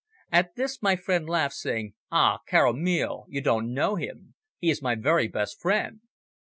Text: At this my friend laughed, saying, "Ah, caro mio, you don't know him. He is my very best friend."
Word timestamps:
At 0.31 0.55
this 0.55 0.81
my 0.81 0.95
friend 0.95 1.29
laughed, 1.29 1.53
saying, 1.53 1.93
"Ah, 2.11 2.39
caro 2.49 2.73
mio, 2.73 3.25
you 3.29 3.39
don't 3.39 3.71
know 3.71 3.97
him. 3.97 4.33
He 4.57 4.71
is 4.71 4.81
my 4.81 4.95
very 4.95 5.27
best 5.27 5.61
friend." 5.61 5.99